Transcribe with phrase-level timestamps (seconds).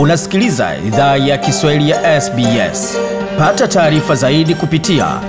[0.00, 2.96] Unasikiliza idhaa ya Kiswahili ya SBS.
[3.38, 5.20] Pata taarifa zaidi kupitia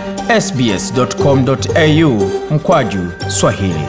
[0.42, 3.86] sbs.com.au mkwaju Swahili.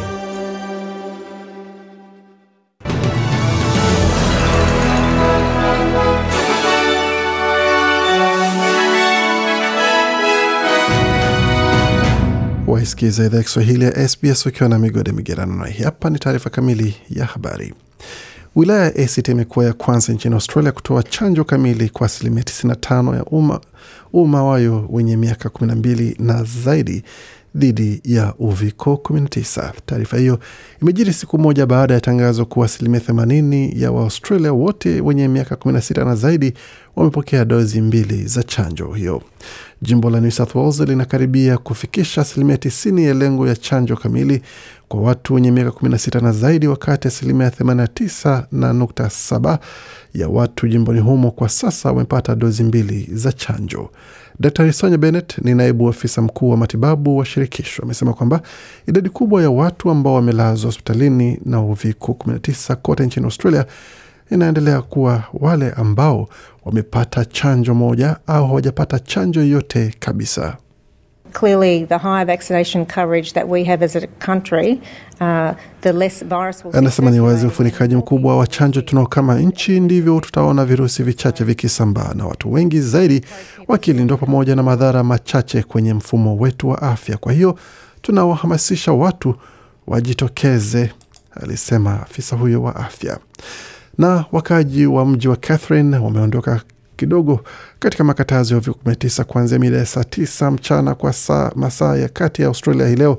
[12.67, 16.51] Waisikiza idhaa ya Kiswahili ya SBS ukiwa na migode migerano, na hii hapa ni taarifa
[16.51, 17.75] kamili ya habari.
[18.57, 23.25] Wilaya ya ACT imekuwa ya kwanza nchini Australia kutoa chanjo kamili kwa asilimia 95 ya
[23.25, 23.61] umma
[24.13, 27.03] umma wayo wenye miaka 12 na zaidi
[27.55, 29.73] dhidi ya uviko 19.
[29.87, 30.39] Taarifa hiyo
[30.83, 36.05] imejiri siku moja baada ya tangazo kuwa asilimia 80 ya Waaustralia wote wenye miaka 16
[36.05, 36.55] na zaidi
[36.97, 39.23] wamepokea dozi mbili za chanjo hiyo.
[39.83, 44.43] Jimbo la New South Wales linakaribia kufikisha asilimia 90 ya lengo ya chanjo kamili
[44.93, 49.59] kwa watu wenye miaka 16 na zaidi, wakati asilimia 89 na nukta saba
[50.15, 53.91] ya watu jimboni humo kwa sasa wamepata dozi mbili za chanjo.
[54.41, 58.43] Dr Sonya Bennett ni naibu afisa mkuu wa matibabu wa shirikisho, amesema kwamba
[58.89, 63.67] idadi kubwa ya watu ambao wamelazwa hospitalini na uviko 19 kote nchini Australia
[64.31, 66.29] inaendelea kuwa wale ambao
[66.65, 70.57] wamepata chanjo moja au hawajapata chanjo yoyote kabisa.
[71.33, 74.81] Clearly, the higher vaccination coverage that we have as a country,
[75.21, 79.81] uh, the less virus will Anasema ni wazi ufunikaji mkubwa wa chanjo tunao kama nchi,
[79.81, 83.21] ndivyo tutaona virusi vichache vikisambaa na watu wengi zaidi
[83.69, 87.17] wakilindwa, pamoja na madhara machache kwenye mfumo wetu wa afya.
[87.17, 87.59] Kwa hiyo
[88.03, 89.35] tunawahamasisha watu
[89.87, 90.91] wajitokeze,
[91.43, 93.19] alisema afisa huyo wa afya.
[93.99, 96.61] Na wakaaji wa mji wa Catherine wameondoka
[97.03, 97.41] kidogo
[97.79, 102.43] katika makatazo ya uviko-19 kuanzia mida ya saa tisa mchana kwa saa masaa ya kati
[102.43, 103.19] ya Australia hii leo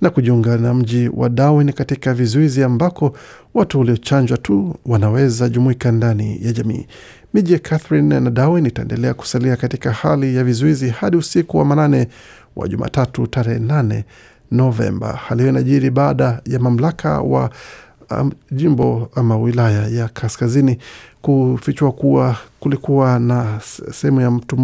[0.00, 3.16] na kujiunga na mji wa Darwin katika vizuizi ambako
[3.54, 6.86] watu waliochanjwa tu wanaweza jumuika ndani ya jamii.
[7.34, 12.08] Miji ya Catherine na Darwin itaendelea kusalia katika hali ya vizuizi hadi usiku wa manane
[12.56, 14.02] wa Jumatatu tarehe 8
[14.50, 15.12] Novemba.
[15.12, 17.50] Hali hiyo inajiri baada ya mamlaka wa
[18.50, 20.78] jimbo ama wilaya ya kaskazini
[21.22, 23.60] kufichua kuwa kulikuwa na
[23.92, 24.56] sehemu ya mtu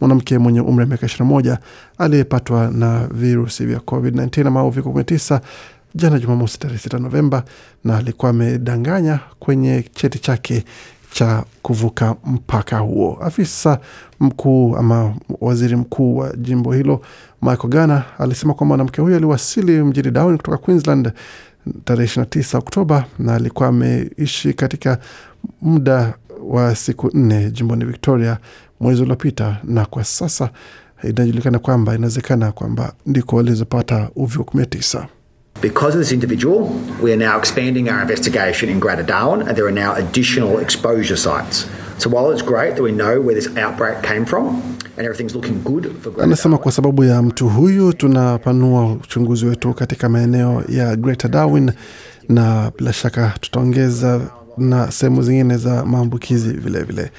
[0.00, 1.56] mwanamke mwenye umri wa miaka 21
[1.98, 5.40] aliyepatwa na virusi vya COVID-19 ama uviko 19
[5.94, 7.44] jana Jumamosi tarehe 6 Novemba,
[7.84, 10.64] na alikuwa amedanganya kwenye cheti chake
[11.12, 13.18] cha kuvuka mpaka huo.
[13.22, 13.78] Afisa
[14.20, 17.00] mkuu ama waziri mkuu wa jimbo hilo
[17.42, 21.12] Michael Gana alisema kwamba mwanamke huyo aliwasili mjini Darwin kutoka Queensland
[21.84, 24.98] tarehe 29 Oktoba na alikuwa ameishi katika
[25.62, 28.38] muda wa siku nne jimboni Victoria
[28.80, 30.50] mwezi uliopita, na kwa sasa
[31.02, 35.06] inajulikana kwamba inawezekana kwamba ndiko walizopata uviko 19.
[35.62, 36.68] Because of this individual,
[37.02, 41.16] we are now expanding our investigation in Greater Darwin and there are now additional exposure
[41.16, 41.66] sites.
[41.98, 45.62] So while it's great that we know where this outbreak came from and everything's looking
[45.62, 50.96] good for Greater Anasema kwa sababu ya mtu huyu tunapanua uchunguzi wetu katika maeneo ya
[50.96, 51.72] Greater Darwin,
[52.28, 54.20] na bila shaka tutaongeza
[54.58, 57.10] na sehemu zingine za maambukizi vilevile,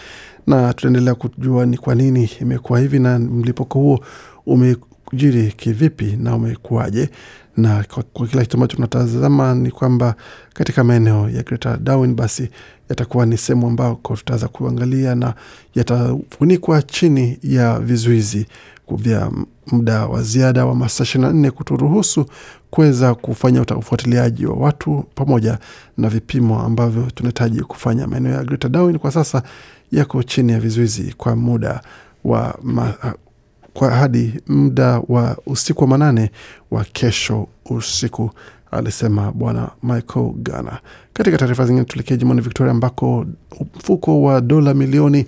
[0.48, 4.00] na tutaendelea kujua ni kwa nini imekuwa hivi na mlipuko huo
[4.46, 7.10] umejiri kivipi na umekuwaje.
[7.58, 10.16] Na kwa, kwa kila kitu ambacho tunatazama ni kwamba
[10.54, 12.50] katika maeneo ya Greater Darwin basi
[12.90, 15.34] yatakuwa ni sehemu ambako tutaweza kuangalia na
[15.76, 18.46] yatafunikwa chini ya vizuizi
[18.98, 19.32] vya
[19.72, 22.26] muda wa ziada wa masaa ishirini na nne kuturuhusu
[22.72, 25.58] kuweza kufanya ufuatiliaji wa watu pamoja
[25.98, 28.08] na vipimo ambavyo tunahitaji kufanya.
[28.08, 29.44] Maeneo ya Greater Darwin kwa sasa
[29.92, 31.82] yako chini ya vizuizi kwa muda
[32.24, 32.94] wa ma,
[33.74, 36.32] kwa hadi muda wa usiku wa manane
[36.72, 38.32] wa kesho usiku,
[38.72, 40.80] alisema Bwana Michael Gana.
[41.14, 43.26] Katika taarifa zingine, tuelekee jimboni Victoria ambako
[43.76, 45.26] mfuko wa dola milioni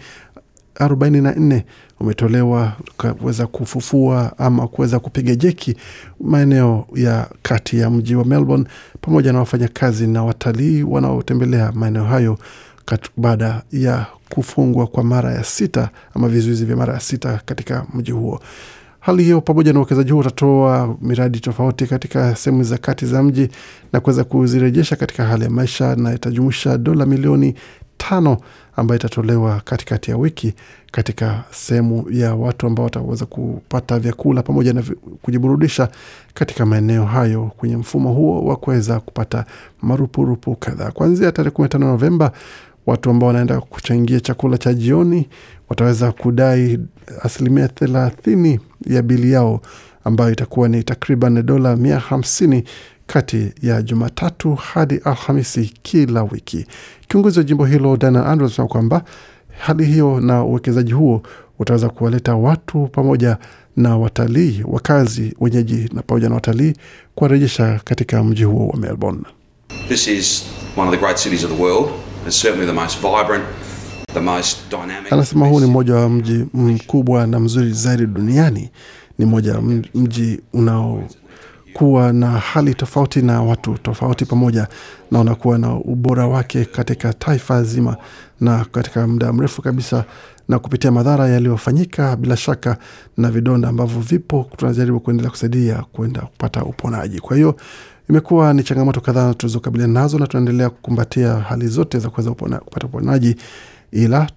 [0.75, 1.61] 44
[1.99, 5.75] umetolewa kuweza kufufua ama kuweza kupiga jeki
[6.21, 8.65] maeneo ya kati ya mji wa Melbourne
[9.01, 12.37] pamoja na wafanyakazi na watalii wanaotembelea maeneo hayo
[13.17, 18.11] baada ya kufungwa kwa mara ya sita ama vizuizi vya mara ya sita katika mji
[18.11, 18.39] huo.
[18.99, 23.49] Hali hiyo pamoja na uwekezaji huo utatoa miradi tofauti katika sehemu za kati za mji
[23.93, 27.55] na kuweza kuzirejesha katika hali ya maisha, na itajumuisha dola milioni
[27.97, 28.37] tano
[28.75, 30.53] ambayo itatolewa katikati ya wiki
[30.91, 34.83] katika sehemu ya watu ambao wataweza kupata vyakula pamoja na
[35.21, 35.89] kujiburudisha
[36.33, 39.45] katika maeneo hayo kwenye mfumo huo wa kuweza kupata
[39.81, 42.31] marupurupu kadhaa kuanzia tarehe 15 Novemba.
[42.89, 45.29] Watu ambao wanaenda kuchangia chakula cha jioni
[45.69, 46.79] wataweza kudai
[47.21, 49.61] asilimia thelathini ya bili yao
[50.03, 52.63] ambayo itakuwa ni takriban dola mia hamsini
[53.07, 56.65] kati ya Jumatatu hadi Alhamisi kila wiki.
[57.07, 59.03] Kiongozi wa jimbo hilo Dana Andrews anasema kwamba
[59.59, 61.21] hali hiyo na uwekezaji huo
[61.59, 63.37] utaweza kuwaleta watu pamoja
[63.75, 66.73] na watalii, wakazi wenyeji na pamoja na watalii
[67.15, 69.21] kuwarejesha katika mji huo wa Melbourne.
[69.87, 70.43] This is
[70.77, 72.08] one of the great cities of the world.
[72.29, 73.43] It's certainly the most vibrant,
[74.13, 75.13] the most dynamic.
[75.13, 78.69] Anasema huu ni mmoja wa mji mkubwa na mzuri zaidi duniani.
[79.17, 79.61] Ni mmoja wa
[79.95, 84.67] mji unaokuwa na hali tofauti na watu tofauti pamoja,
[85.11, 87.97] na unakuwa na ubora wake katika taifa zima
[88.39, 90.05] na katika muda mrefu kabisa,
[90.49, 92.77] na kupitia madhara yaliyofanyika bila shaka
[93.17, 97.19] na vidonda ambavyo vipo, tunajaribu kuendelea kusaidia kuenda kupata uponaji.
[97.19, 97.55] Kwa hiyo
[98.09, 102.87] imekuwa ni changamoto kadhaa tulizokabiliana nazo na tunaendelea kukumbatia hali zote za kuweza upona, kupata
[102.87, 103.35] uponaji
[103.91, 104.27] ila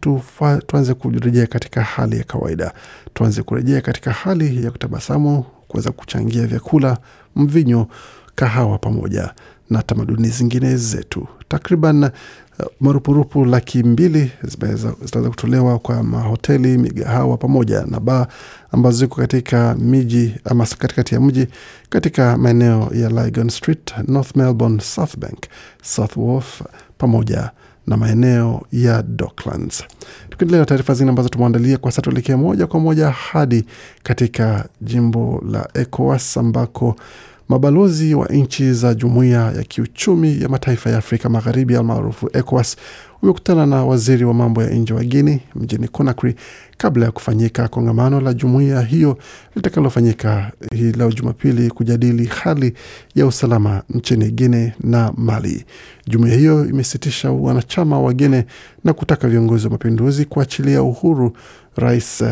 [0.66, 2.72] tuanze kurejea katika hali ya kawaida,
[3.14, 6.98] tuanze kurejea katika hali ya kutabasamu, kuweza kuchangia vyakula,
[7.36, 7.86] mvinyo,
[8.34, 9.34] kahawa pamoja
[9.70, 11.26] na tamaduni zingine zetu.
[11.52, 12.10] Takriban uh,
[12.80, 18.26] marupurupu laki mbili zitaweza kutolewa kwa mahoteli, migahawa pamoja na baa
[18.70, 21.46] ambazo ziko katika miji ama katikati ya mji
[21.88, 25.38] katika maeneo ya Lygon Street, North Melbourne, South Bank,
[25.82, 26.62] South Wharf
[26.98, 27.50] pamoja
[27.86, 29.84] na maeneo ya Docklands.
[30.30, 33.64] Tukiendelea na taarifa zingine ambazo tumeandalia kwa sasa, tuelekee moja kwa moja hadi
[34.02, 36.96] katika jimbo la ECOWAS ambako
[37.52, 42.76] mabalozi wa nchi za jumuiya ya kiuchumi ya mataifa ya Afrika Magharibi almaarufu ECOWAS
[43.22, 46.34] wamekutana na waziri wa mambo ya nje wa Guini mjini Conakry
[46.76, 49.18] kabla ya kufanyika kongamano la jumuiya hiyo
[49.56, 52.74] litakalofanyika hii leo Jumapili kujadili hali
[53.14, 55.64] ya usalama nchini Guine na Mali.
[56.08, 58.46] Jumuiya hiyo imesitisha wanachama wa Guine
[58.84, 61.32] na kutaka viongozi wa mapinduzi kuachilia uhuru
[61.76, 62.24] Rais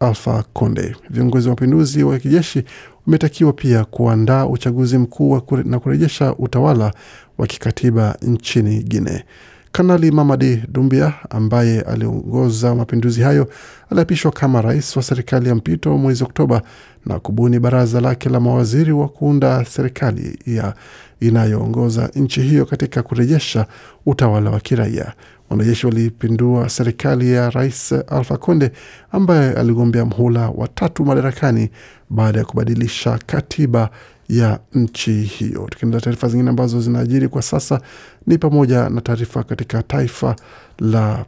[0.00, 0.96] Alpha Conde.
[1.10, 2.64] Viongozi wa mapinduzi wa kijeshi
[3.08, 6.92] wametakiwa pia kuandaa uchaguzi mkuu na kurejesha utawala
[7.38, 9.24] wa kikatiba nchini Guine.
[9.72, 13.48] Kanali Mamadi Dumbia ambaye aliongoza mapinduzi hayo
[13.90, 16.62] aliapishwa kama rais wa serikali ya mpito mwezi Oktoba
[17.06, 20.74] na kubuni baraza lake la mawaziri wa kuunda serikali ya
[21.20, 23.66] inayoongoza nchi hiyo katika kurejesha
[24.06, 25.12] utawala wa kiraia.
[25.50, 28.72] Wanajeshi walipindua serikali ya rais Alpha Conde
[29.12, 31.70] ambaye aligombea mhula wa tatu madarakani
[32.10, 33.90] baada ya kubadilisha katiba
[34.28, 35.66] ya nchi hiyo.
[35.70, 37.80] Tukiendelea taarifa zingine ambazo zinaajiri kwa sasa
[38.26, 40.36] ni pamoja na taarifa katika taifa
[40.78, 41.24] la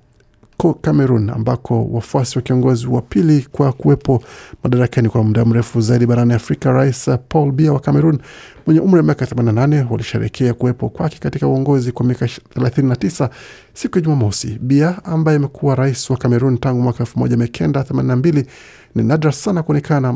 [0.82, 4.22] Cameroon ambako wafuasi wa kiongozi wa pili kwa kuwepo
[4.64, 8.18] madarakani kwa muda mrefu zaidi barani Afrika, Rais Paul Biya wa Cameroon
[8.66, 13.28] mwenye umri wa miaka 88 walisherekea kuwepo kwake katika uongozi kwa miaka 39
[13.74, 14.58] siku ya Jumamosi.
[14.60, 18.44] Biya ambaye amekuwa rais wa Cameroon tangu mwaka 1982
[18.94, 20.08] ni nadra sana kuonekana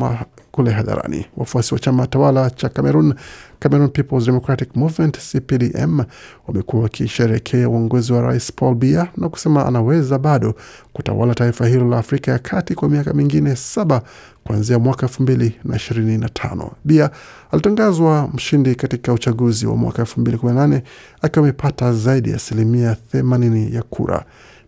[0.55, 1.27] kule hadharani.
[1.37, 3.15] Wafuasi wa chama tawala cha Cameroon,
[3.59, 6.01] Cameroon People's Democratic Movement CPDM,
[6.49, 10.55] wamekuwa wakisherekea uongozi wa rais Paul Biya na kusema anaweza bado
[10.93, 14.03] kutawala taifa hilo la Afrika ya kati kwa miaka mingine saba
[14.45, 16.71] kuanzia mwaka elfu mbili na ishirini na tano.
[16.85, 17.11] Bia
[17.51, 20.83] alitangazwa mshindi katika uchaguzi wa mwaka elfu mbili kumi na nane
[21.23, 24.25] akiwa amepata zaidi ya asilimia themanini ya kura.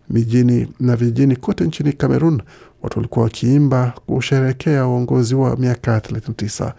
[0.09, 2.41] Mijini na vijijini kote nchini Cameroon
[2.83, 6.73] watu walikuwa wakiimba kusherekea uongozi wa miaka 39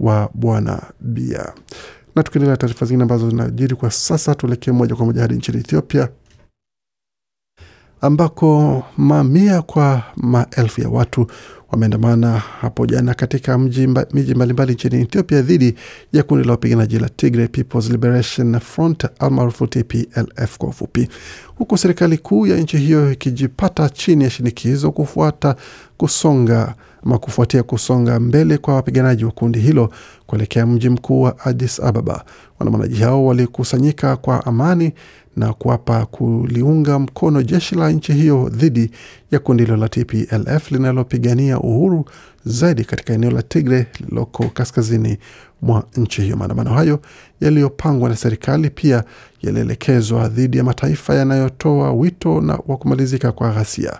[0.00, 1.52] wa bwana Bia.
[2.16, 6.08] Na tukiendelea taarifa zingine ambazo zinajiri kwa sasa, tuelekee moja kwa moja hadi nchini Ethiopia
[8.00, 11.26] ambako mamia kwa maelfu ya watu
[11.70, 15.74] wameandamana hapo jana katika miji mbalimbali nchini Ethiopia dhidi
[16.12, 21.08] ya kundi la wapiganaji la Tigray People's Liberation Front almaarufu TPLF kwa ufupi,
[21.56, 25.56] huku serikali kuu ya nchi hiyo ikijipata chini ya shinikizo kufuata
[25.96, 26.74] kusonga
[27.06, 29.90] ama kufuatia kusonga mbele kwa wapiganaji wa kundi hilo
[30.26, 32.24] kuelekea mji mkuu wa Addis Ababa.
[32.58, 34.92] Waandamanaji hao walikusanyika kwa amani
[35.36, 38.90] na kuapa kuliunga mkono jeshi la nchi hiyo dhidi
[39.30, 42.04] ya kundi hilo la TPLF linalopigania uhuru
[42.44, 45.18] zaidi katika eneo la Tigre lililoko kaskazini
[45.62, 46.36] mwa nchi hiyo.
[46.36, 47.00] Maandamano hayo
[47.40, 49.04] yaliyopangwa na serikali pia
[49.42, 53.98] yalielekezwa dhidi ya mataifa yanayotoa wito na wa kumalizika kwa ghasia.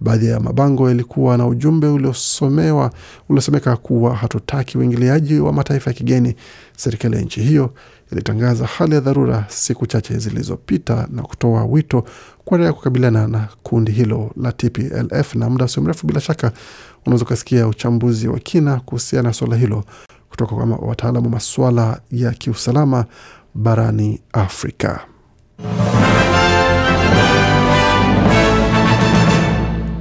[0.00, 2.90] Baadhi ya mabango yalikuwa na ujumbe uliosomewa
[3.28, 6.36] uliosomeka kuwa hatutaki uingiliaji wa mataifa ya kigeni.
[6.76, 7.74] Serikali ya nchi hiyo
[8.12, 12.04] ilitangaza hali ya dharura siku chache zilizopita na kutoa wito
[12.44, 16.52] kuendelea kukabiliana na kundi hilo la TPLF, na muda usio mrefu, bila shaka
[17.06, 19.84] unaweza ukasikia uchambuzi wa kina kuhusiana na suala hilo
[20.30, 23.04] kutoka kwa wataalamu wa masuala ya kiusalama
[23.54, 25.00] barani Afrika.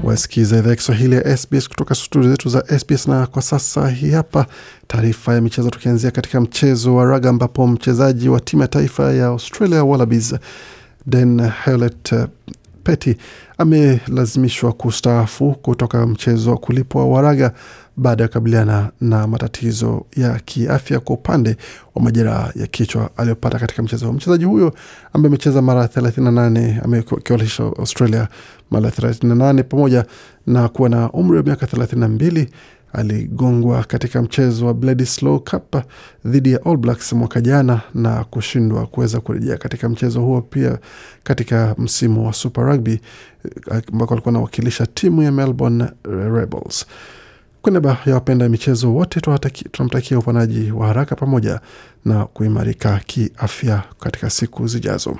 [0.09, 4.11] Unasikiza idhaa ya Kiswahili ya SBS kutoka studio zetu za SBS, na kwa sasa hii
[4.11, 4.45] hapa
[4.87, 9.25] taarifa ya michezo, tukianzia katika mchezo wa raga ambapo mchezaji wa timu ya taifa ya
[9.25, 10.35] Australia Wallabies
[11.05, 12.23] Dan Hewlett uh,
[12.83, 13.15] Petty
[13.57, 17.53] amelazimishwa kustaafu kutoka mchezo wa kulipwa wa raga
[18.00, 21.58] baada ya kukabiliana na matatizo ya kiafya kwa upande
[21.96, 24.13] wa majeraha ya kichwa aliyopata katika mchezo huo.
[24.15, 24.74] Mchezaji huyo
[25.13, 28.27] ambaye amecheza mara 38 amekiwalisha Australia
[28.72, 30.06] mara 38 pamoja
[30.48, 32.48] na kuwa na umri wa miaka 32
[32.94, 35.75] aligongwa katika mchezo wa Bledisloe Cup
[36.25, 40.77] dhidi ya All Blacks mwaka jana na kushindwa kuweza kurejea katika mchezo huo, pia
[41.24, 43.00] katika msimu wa Super Rugby
[43.91, 45.86] ambako alikuwa anawakilisha timu ya Melbourne
[46.34, 46.86] Rebels.
[47.61, 49.21] Kwa niaba ya wapenda michezo wote
[49.71, 51.59] tunamtakia upanaji wa haraka pamoja
[52.05, 55.17] na kuimarika kiafya katika siku zijazo.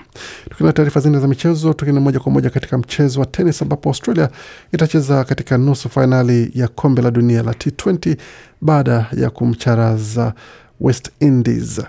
[0.50, 4.30] Tukienda taarifa zingine za michezo, tukienda moja kwa moja katika mchezo wa tenis ambapo Australia
[4.74, 8.18] itacheza katika nusu fainali ya kombe la dunia la T20
[8.62, 10.34] baada ya kumcharaza
[10.82, 11.82] West Indies.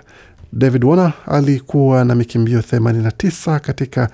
[0.53, 4.09] David Warner alikuwa na mikimbio 89 katika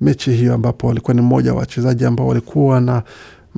[0.00, 3.02] mechi hiyo, ambapo alikuwa ni mmoja wa wachezaji ambao walikuwa na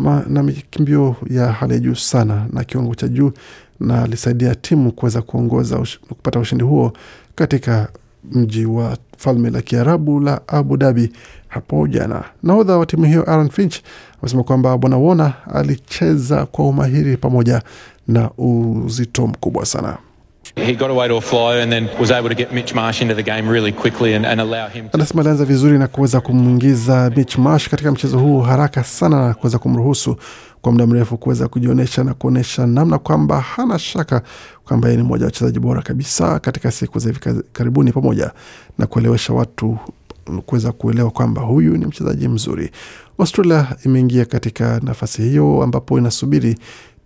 [0.01, 3.33] ma, na mikimbio ya hali ya juu sana na kiwango cha juu
[3.81, 6.93] na alisaidia timu kuweza kuongoza ush, kupata ushindi huo
[7.35, 7.89] katika
[8.33, 11.13] mji wa falme la Kiarabu la Abu Dhabi
[11.49, 12.25] hapo jana.
[12.43, 13.77] Nahodha wa timu hiyo Aaron Finch
[14.23, 17.63] amesema kwamba bwana Wona alicheza kwa umahiri pamoja
[18.09, 19.99] na uzito mkubwa sana.
[24.93, 29.59] Anasema alianza vizuri na kuweza kumwingiza Mitch Marsh katika mchezo huu haraka sana na kuweza
[29.59, 30.17] kumruhusu
[30.61, 34.23] kwa muda mrefu kuweza kujionyesha na kuonyesha namna kwamba hana shaka
[34.65, 38.31] kwamba yeye ni mmoja wa wachezaji bora kabisa katika siku za hivi karibuni, pamoja
[38.79, 39.79] na kuelewesha watu
[40.47, 42.71] kuweza kuelewa kwamba huyu ni mchezaji mzuri.
[43.19, 46.57] Australia imeingia katika nafasi hiyo ambapo inasubiri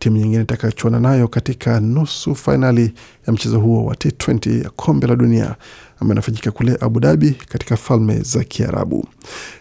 [0.04, 2.94] timu nyingine itakayochuana nayo katika nusu fainali
[3.26, 5.56] ya mchezo huo wa T20 ya kombe la dunia
[6.00, 9.08] ambayo inafanyika kule Abu Dhabi katika falme za Kiarabu.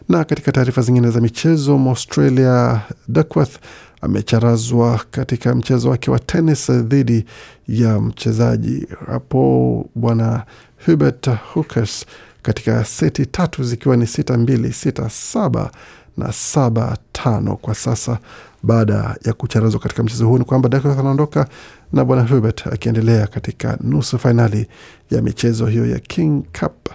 [0.09, 3.55] Na katika taarifa zingine za michezo, Australia Duckworth
[4.01, 7.25] amecharazwa katika mchezo wake wa tenis dhidi
[7.67, 10.43] ya mchezaji hapo bwana
[10.85, 12.03] Hubert Hurkacz
[12.41, 15.71] katika seti tatu zikiwa ni sita mbili, sita saba
[16.17, 18.17] na saba tano kwa sasa.
[18.63, 21.47] Baada ya kucharazwa katika mchezo huu, ni kwamba Duckworth anaondoka
[21.93, 24.67] na bwana Herbert akiendelea katika nusu fainali
[25.11, 26.89] ya michezo hiyo ya King Cup.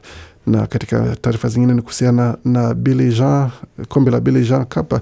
[0.46, 3.50] Na katika taarifa zingine ni kuhusiana na Billy Jean,
[3.88, 4.94] kombe la Billy Jean Cup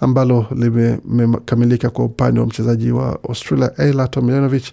[0.00, 4.64] ambalo limekamilika kwa upande wa mchezaji wa Australia Ayla Tomljanovic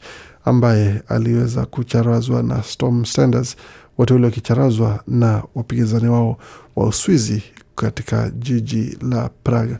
[0.46, 3.56] ambaye aliweza kucharazwa na Storm Sanders,
[3.98, 6.38] wote wale wakicharazwa na wapigizani wao
[6.76, 7.44] wa Uswizi
[7.76, 9.78] katika jiji la Prague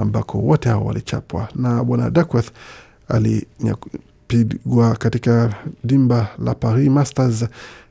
[0.00, 1.48] ambako wote hao walichapwa.
[1.54, 2.50] Na bwana Duckworth
[3.08, 5.54] alipigwa katika
[5.84, 7.44] dimba la Paris Masters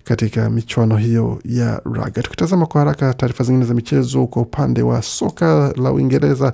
[0.04, 2.22] katika michuano hiyo ya raga.
[2.24, 6.54] Tukitazama kwa haraka taarifa zingine za michezo kwa upande wa soka la Uingereza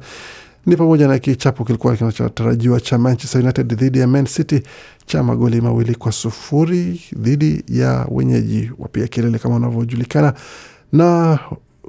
[0.65, 4.61] ni pamoja na kichapo kilikuwa kinachotarajiwa cha Manchester United dhidi ya Man City
[5.05, 8.71] cha magoli mawili kwa sufuri dhidi ya wenyeji.
[8.79, 10.33] Wapiga kelele kama wanavyojulikana,
[10.91, 11.39] na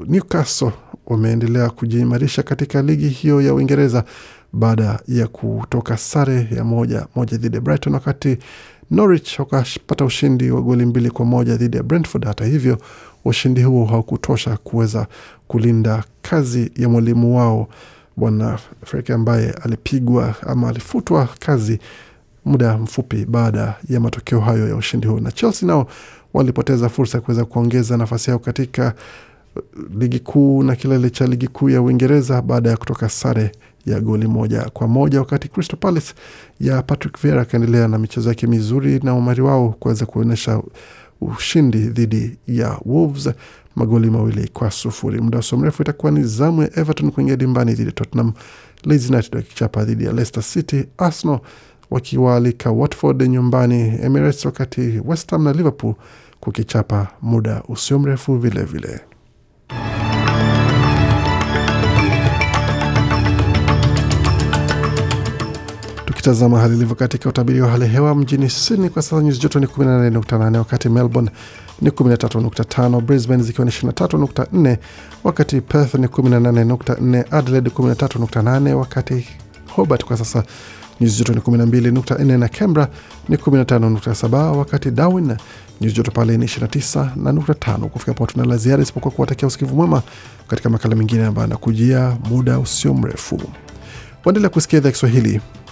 [0.07, 0.73] Newcastle
[1.07, 4.05] wameendelea kujiimarisha katika ligi hiyo ya Uingereza
[4.53, 8.39] baada ya kutoka sare ya moja moja dhidi ya Brighton, wakati
[8.91, 12.25] Norwich wakapata ushindi wa goli mbili kwa moja dhidi ya Brentford.
[12.25, 12.79] Hata hivyo,
[13.25, 15.07] ushindi huo haukutosha kuweza
[15.49, 17.69] kulinda kazi ya mwalimu wao
[18.17, 21.79] bwana Freke ambaye alipigwa ama alifutwa kazi
[22.45, 25.21] muda mfupi baada ya matokeo hayo ya ushindi huo.
[25.21, 25.87] Na Chelsea nao
[26.35, 28.95] walipoteza fursa ya kuweza kuongeza nafasi yao katika
[29.99, 33.53] ligi kuu na kilele cha ligi kuu ya Uingereza baada ya kutoka sare
[33.87, 36.15] ya goli moja kwa moja, wakati Crystal Palace
[36.61, 40.63] ya Patrick Vieira akaendelea na michezo yake mizuri na umari wao kuweza kuonyesha
[41.21, 43.31] ushindi dhidi ya Wolves
[43.77, 45.21] magoli mawili kwa sufuri.
[45.21, 48.33] Muda usio mrefu itakuwa ni zamu ya Everton kuingia dimbani dhidi ya Tottenham,
[48.85, 51.39] Leeds United wakichapa dhidi ya Leicester City, Arsenal
[51.91, 53.99] wakiwaalika Watford nyumbani.
[54.03, 55.95] Emirates, wakati West Ham na Liverpool
[56.41, 59.01] kukichapa muda usio mrefu vilevile
[66.27, 69.67] Tukitazama hali ilivyo katika utabiri wa hali hewa mjini Sydney kwa sasa nyuzi joto ni
[69.67, 71.31] 18.8, wakati Melbourne
[71.81, 74.77] ni 13.5, Brisbane zikiwa ni 23.4,
[75.25, 79.29] wakati Perth ni 18.4, Adelaide 13.8, wakati
[79.69, 80.45] Hobart kwa sasa
[81.01, 82.89] nyuzi joto ni 12.4 na Canberra
[83.29, 85.37] ni 15.7, wakati Darwin
[85.81, 87.89] nyuzi joto pale ni 29 na nukta tano.
[87.89, 90.03] Kufika hapo tuna la ziada isipokuwa kuwatakia usikivu mwema
[90.49, 93.43] katika makala mengine ambayo anakujia muda usio mrefu.
[94.25, 95.41] Waendelea kusikia idhaa Kiswahili